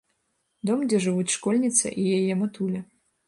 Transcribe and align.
Дом, 0.69 0.79
дзе 0.93 1.01
жывуць 1.05 1.33
школьніца 1.35 1.93
і 1.93 2.03
яе 2.17 2.33
матуля. 2.43 2.81